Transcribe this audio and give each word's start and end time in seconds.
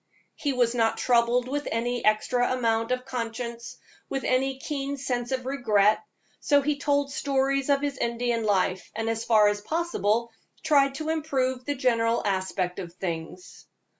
He 0.33 0.51
was 0.51 0.73
not 0.73 0.97
troubled 0.97 1.47
with 1.47 1.67
any 1.71 2.03
extra 2.03 2.51
amount 2.53 2.89
of 2.91 3.05
conscience, 3.05 3.77
with 4.09 4.23
any 4.23 4.57
keen 4.57 4.97
sense 4.97 5.31
of 5.31 5.45
regret, 5.45 5.99
so 6.39 6.59
he 6.63 6.79
told 6.79 7.11
stories 7.13 7.69
of 7.69 7.81
his 7.81 7.99
Indian 7.99 8.43
life, 8.43 8.91
and 8.95 9.07
as 9.07 9.23
far 9.23 9.47
as 9.47 9.61
possible 9.61 10.31
tried 10.63 10.95
to 10.95 11.09
improve 11.09 11.65
the 11.65 11.75
general 11.75 12.23
aspect 12.25 12.79
of 12.79 12.93
things. 12.93 13.67